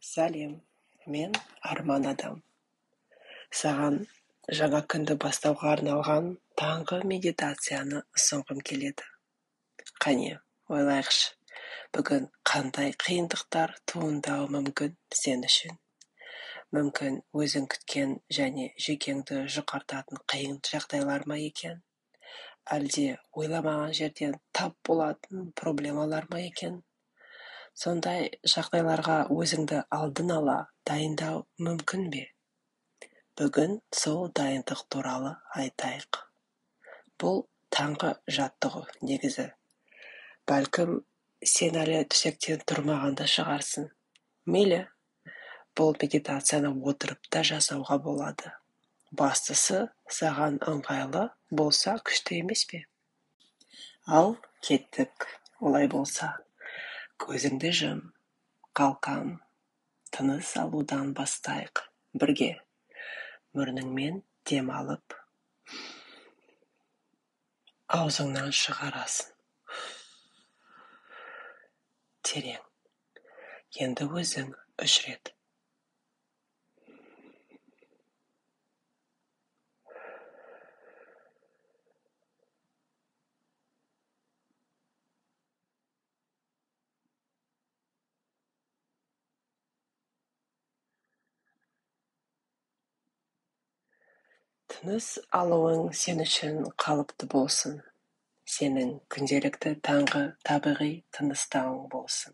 сәлем 0.00 0.52
мен 1.14 1.34
арман 1.70 2.06
адам. 2.10 2.36
Саған 3.62 3.98
жаңа 4.60 4.80
күнді 4.94 5.16
бастауға 5.24 5.74
арналған 5.74 6.30
таңғы 6.62 7.00
медитацияны 7.10 8.00
ұсынғым 8.18 8.62
келеді. 8.70 9.04
Қане 10.04 10.32
ойлайықшы 10.72 11.60
бүгін 11.96 12.26
қандай 12.52 12.96
қиындықтар 13.04 13.76
туындауы 13.92 14.48
мүмкін 14.56 14.96
сен 15.20 15.44
үшін? 15.50 15.76
Мүмкін 16.76 17.20
өзің 17.44 17.68
күткен 17.74 18.18
және 18.40 18.68
жүйкеңді 18.86 19.44
жұқартатын 19.56 20.24
қиын 20.32 20.60
жағдайлар 20.72 21.26
ма 21.28 21.40
екен? 21.44 21.82
Әлде 22.76 23.08
ойламаған 23.42 23.92
жерден 24.00 24.38
тап 24.56 24.76
болатын 24.86 25.50
проблемалар 25.60 26.30
ма 26.30 26.40
екен? 26.46 26.84
Сондай 27.80 28.26
жағдайларға 28.54 29.16
өзіңді 29.32 29.84
алдын 29.96 30.34
ала 30.34 30.56
дайындау 30.88 31.44
мүмкін 31.64 32.10
бе? 32.12 32.24
Бүгін 33.40 33.78
сол 33.96 34.26
дайындық 34.36 34.82
туралы 34.92 35.30
айтайық. 35.56 36.18
Бұл 37.20 37.46
таңғы 37.72 38.10
жаттығу 38.36 38.82
негізі. 39.08 39.46
Бәлкім 40.50 40.98
сен 41.54 41.78
әлі 41.80 42.02
төсектен 42.12 42.60
тұрмаған 42.68 43.16
да 43.20 43.28
шығарсың. 43.34 43.88
Мейлі 44.50 44.82
бұл 45.78 45.96
медитацияны 46.02 46.74
отырып 46.92 47.30
та 47.32 47.44
жасауға 47.52 47.96
болады. 48.04 48.52
Бастысы 49.16 49.86
саған 50.18 50.60
ыңғайлы 50.68 51.24
болса 51.62 51.96
күшті 52.04 52.42
емес 52.42 52.66
пе? 52.68 52.84
Ал 54.06 54.36
кеттік 54.66 55.26
олай 55.60 55.88
болса. 55.88 56.34
Көзіңді 57.20 57.70
жым 57.76 58.02
қалқам 58.78 59.36
тыныс 60.14 60.56
алудан 60.60 61.14
бастайық. 61.16 61.86
Бірге. 62.16 62.52
Мұрныңмен 63.54 64.22
дем 64.48 64.70
алып 64.74 65.16
аузыңнан 67.90 68.52
шығарасың. 68.54 69.30
Терең. 72.30 72.62
Енді 73.82 74.06
өзің 74.20 74.52
үш 74.84 74.94
рет. 75.06 75.32
Тыныс 94.80 95.06
алуың 95.36 95.90
сен 95.92 96.22
үшін 96.24 96.54
қалыпты 96.82 97.26
болсын 97.32 97.74
сенің 98.52 98.94
күнделікті 99.12 99.72
таңғы 99.88 100.22
табиғи 100.48 100.88
тыныстауың 101.16 101.82
болсын 101.92 102.32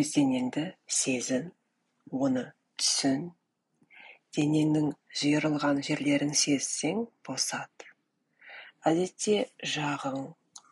өз 0.00 0.12
денеңді 0.18 0.64
сезін 0.98 1.50
оны 2.28 2.46
түсін 2.78 3.26
денеңнің 4.38 4.88
жиырылған 5.24 5.82
жерлерін 5.90 6.32
сезсең 6.44 7.04
босат 7.26 7.88
әдетте 8.92 9.42
жағың 9.76 10.22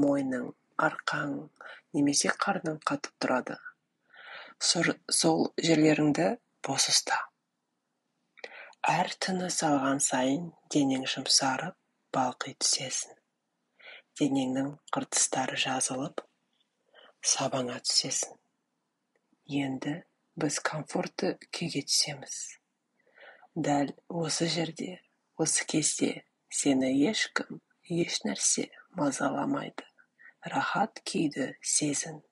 мойның 0.00 0.50
арқаң 0.88 1.40
немесе 1.98 2.32
қарның 2.46 2.80
қатып 2.88 3.26
тұрады 3.26 3.60
сол 4.64 5.50
жерлеріңді 5.68 6.36
бос 6.64 6.94
ұста 6.94 7.26
әр 8.86 9.10
тыныс 9.18 9.62
алған 9.66 9.98
сайын 9.98 10.50
денең 10.70 11.04
жұмсарып 11.10 11.74
балқи 12.14 12.54
түсесің. 12.62 13.16
Денеңнің 14.20 14.70
қыртыстары 14.94 15.58
жазылып 15.58 16.22
сабаңа 17.22 17.80
түсесің. 17.82 18.36
Енді 19.48 19.94
біз 20.38 20.60
комфортты 20.60 21.34
күйге 21.50 21.82
түсеміз. 21.88 22.38
Дәл 23.54 23.92
осы 24.08 24.46
жерде 24.46 25.00
осы 25.36 25.66
кезде 25.66 26.12
сені 26.48 26.92
ешкім 27.10 27.60
еш 27.90 28.22
нәрсе 28.22 28.68
мазаламайды. 28.94 29.84
Рахат 30.46 31.02
күйді 31.02 31.50
сезін. 31.66 32.22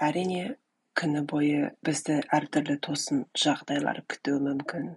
Әрине 0.00 0.56
күні 1.00 1.24
бойы 1.30 1.70
бізді 1.86 2.20
әртүрлі 2.36 2.76
тосын 2.86 3.24
жағдайлар 3.44 4.00
күтуі 4.12 4.40
мүмкін. 4.44 4.88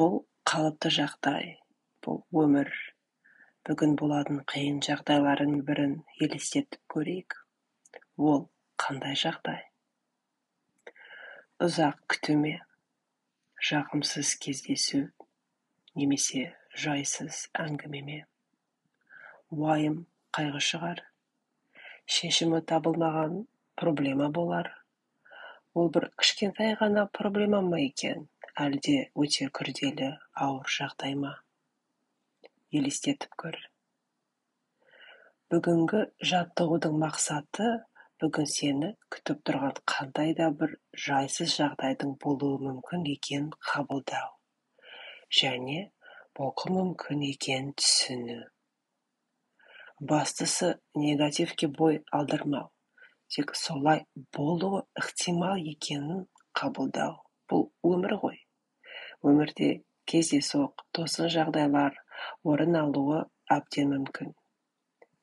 Бұл 0.00 0.18
қалыпты 0.48 0.92
жағдай 0.96 1.54
бұл 2.04 2.22
өмір. 2.44 2.70
Бүгін 3.68 3.94
болатын 4.00 4.42
қиын 4.52 4.80
жағдайлардың 4.84 5.62
бірін 5.68 5.94
елестетіп 6.24 6.80
көрейік. 6.94 7.36
Ол 8.30 8.44
қандай 8.80 9.16
жағдай? 9.16 9.62
Ұзақ 11.64 12.00
күтуме 12.12 12.54
жағымсыз 13.70 14.34
кездесу 14.44 15.00
немесе 15.96 16.46
жайсыз 16.84 17.44
әңгімеме. 17.64 18.20
Уайым 19.54 20.00
қайғы 20.36 20.60
шығар. 20.68 21.04
Шешімі 22.04 22.60
табылмаған 22.68 23.44
проблема 23.80 24.28
болар. 24.28 24.72
Ол 25.74 25.94
бір 25.96 26.10
кішкентай 26.20 26.76
ғана 26.82 27.08
проблема 27.20 27.62
ма 27.70 27.80
екен? 27.86 28.28
Әлде 28.66 29.00
өте 29.18 29.50
күрделі 29.58 30.12
ауыр 30.46 30.76
жағдай 30.80 31.18
ма? 31.24 31.34
елестетіп 32.78 33.34
көр. 33.40 33.56
Бүгінгі 35.52 36.00
жаттығудың 36.30 36.96
мақсаты 37.02 37.68
бүгін 38.22 38.48
сені 38.50 38.90
күтіп 39.14 39.42
тұрған 39.48 39.78
қандай 39.90 40.34
да 40.38 40.48
бір 40.62 40.74
жайсыз 41.06 41.54
жағдайдың 41.60 42.16
болуы 42.24 42.58
мүмкін 42.64 43.06
екенін 43.12 43.52
қабылдау 43.70 44.32
және 45.40 45.78
болуы 46.38 46.74
мүмкін 46.78 47.24
екенін 47.30 47.72
түсіну. 47.78 48.40
Бастысы 50.00 50.74
негативке 50.98 51.68
бой 51.80 52.02
алдырмау. 52.18 52.73
Тек 53.34 53.54
солай 53.58 54.04
болуы 54.36 54.84
ықтимал 55.00 55.58
екенін 55.72 56.24
қабылдау 56.60 57.16
бұл 57.50 57.66
өмір 57.90 58.14
ғой. 58.22 58.38
Өмірде 59.26 59.70
кездейсоқ 60.10 60.84
тосын 60.94 61.30
жағдайлар 61.34 61.98
орын 62.52 62.78
алуы 62.82 63.24
әбден 63.56 63.90
мүмкін. 63.94 64.30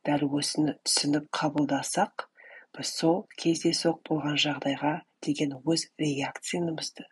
Дәл 0.06 0.28
осыны 0.40 0.76
түсініп 0.84 1.32
қабылдасақ 1.40 2.28
біз 2.76 2.94
сол 3.00 3.18
кездейсоқ 3.42 4.04
болған 4.10 4.38
жағдайға 4.46 4.94
деген 5.26 5.58
өз 5.62 5.88
реакциямызды 6.02 7.06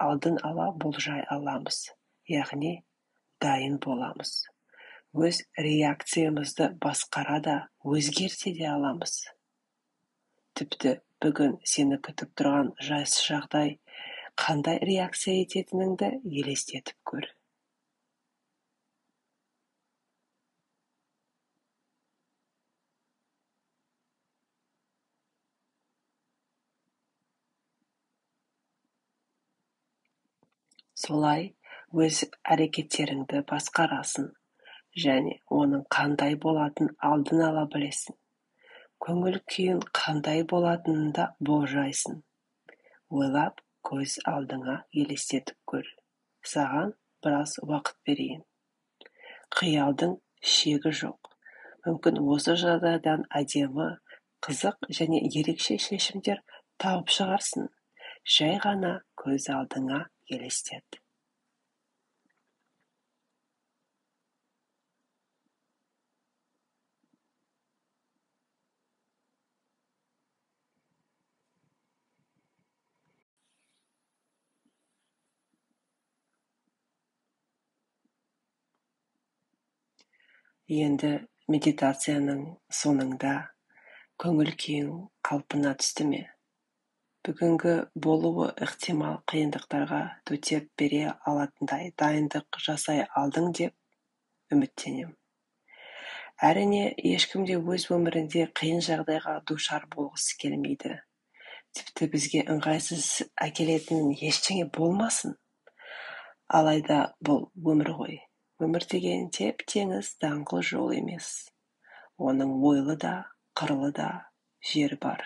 алдын 0.00 0.38
ала 0.48 0.70
болжай 0.82 1.22
аламыз 1.34 1.82
яғни 2.32 2.72
дайын 3.44 3.76
боламыз. 3.84 4.32
Өз 5.26 5.42
реакциямызды 5.58 6.70
басқара 6.84 7.40
да 7.44 7.56
өзгерте 7.84 8.54
де 8.56 8.66
аламыз. 8.70 9.20
Тіпті 10.58 10.94
бүгін 11.24 11.58
сені 11.72 11.98
күтіп 12.06 12.32
тұрған 12.40 12.72
жайсыз 12.86 13.26
жағдай 13.32 13.76
қандай 14.40 14.80
реакция 14.88 15.34
ететініңді 15.42 16.10
елестетіп 16.42 16.96
көр. 17.10 17.28
Солай 31.00 31.46
өз 32.04 32.24
әрекеттеріңді 32.54 33.40
басқарасың 33.50 34.26
және 35.04 35.36
оның 35.60 35.86
қандай 35.96 36.36
болатын 36.46 36.90
алдын 37.10 37.46
ала 37.46 37.68
білесің. 37.74 38.19
Көңіл 39.04 39.38
күйің 39.52 39.80
қандай 39.96 40.44
болатынын 40.52 41.12
да 41.16 41.26
болжайсың. 41.48 42.20
Ойлап 43.10 43.62
көз 43.88 44.18
алдыңа 44.32 44.76
елестетіп 45.02 45.56
көр. 45.72 45.88
Саған 46.52 46.92
біраз 47.24 47.56
уақыт 47.64 47.96
берейін. 48.06 48.44
Қиялдың 49.56 50.16
шегі 50.54 50.92
жоқ. 51.02 51.32
Мүмкін 51.86 52.20
осы 52.36 52.56
жағдайдан 52.60 53.26
әдемі 53.40 53.90
қызық 54.46 54.90
және 55.00 55.20
ерекше 55.40 55.78
шешімдер 55.88 56.42
тауып 56.82 57.12
шығарсың. 57.16 57.68
Жай 58.36 58.58
ғана 58.64 58.98
көз 59.24 59.48
алдыңа 59.56 60.04
елестет. 60.28 61.00
Енді 80.70 81.08
медитацияның 81.50 82.42
соңында 82.70 83.30
көңіл 84.22 84.50
күйің 84.62 84.92
қалпына 85.26 85.72
түсті 85.80 86.04
ме? 86.06 86.20
Бүгінгі 87.26 87.72
болуы 88.04 88.46
ықтимал 88.66 89.16
қиындықтарға 89.32 89.98
төтеп 90.30 90.68
бере 90.78 91.00
алатындай 91.32 91.90
дайындық 92.04 92.60
жасай 92.68 93.02
алдың 93.18 93.50
деп 93.58 94.54
үміттенем. 94.54 95.10
Әрине, 96.52 96.86
ешкім 97.16 97.50
де 97.50 97.58
өз 97.58 97.90
өмірінде 97.90 98.46
қиын 98.62 98.78
жағдайға 98.92 99.40
душар 99.50 99.90
болғысы 99.90 100.38
келмейді. 100.38 101.00
Тіпті 101.74 102.12
бізге 102.14 102.46
ыңғайсыз 102.46 103.12
әкелетін 103.50 104.14
ештеңе 104.14 104.70
болмасын. 104.78 105.34
Алайда 106.46 107.08
бұл 107.26 107.48
өмір 107.58 107.96
ғой. 107.98 108.20
Өмір 108.60 108.84
деген 108.92 109.30
теп-теңіз 109.32 110.08
даңғыл 110.20 110.60
жол 110.70 110.90
емес. 110.92 111.28
Оның 112.20 112.50
ойлы 112.70 112.96
да, 113.00 113.12
қырлы 113.56 113.88
да 113.96 114.08
жері 114.70 114.98
бар. 115.00 115.22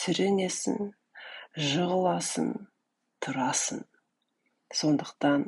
Сүрінесің, 0.00 0.90
жығыласың, 1.56 2.50
тұрасың. 3.24 3.80
Сондықтан 4.76 5.46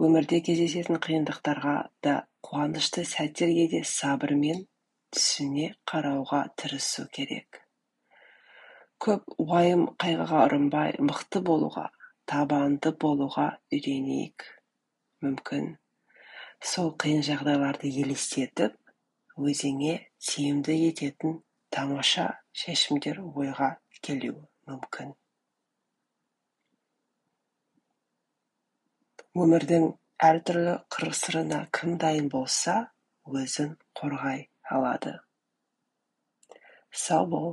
өмірде 0.00 0.40
кездесетін 0.46 0.96
қиындықтарға 1.04 1.74
да 2.08 2.14
қуанышты 2.48 3.04
сәттерге 3.12 3.68
де 3.74 3.82
сабырмен 3.92 4.64
түсіне 5.12 5.68
қарауға 5.92 6.46
тырысу 6.56 7.04
керек. 7.12 7.60
Көп 9.02 9.36
уайым 9.36 9.84
қайғыға 10.00 10.46
ұрынбай, 10.48 10.96
мықты 10.96 11.44
болуға, 11.44 11.90
табанды 12.24 12.96
болуға 13.04 13.48
үйренейік. 13.68 14.48
Мүмкін 15.22 15.74
сол 16.62 16.92
қиын 17.02 17.24
жағдайларды 17.26 17.88
елестетіп, 18.02 18.76
өзіңе 19.34 19.94
тиімді 20.26 20.76
ететін 20.88 21.40
тамаша 21.74 22.26
шешімдер 22.60 23.18
ойға 23.24 23.70
келуі 24.06 24.36
мүмкін. 24.70 25.10
Өмірдің 29.42 29.88
әртүрлі 30.28 30.76
қыр-сырына 30.94 31.60
кім 31.74 31.98
дайын 31.98 32.30
болса, 32.30 32.76
өзін 33.26 33.74
қорғай 33.98 34.46
алады. 34.78 35.16
Сау 36.92 37.26
бол! 37.34 37.52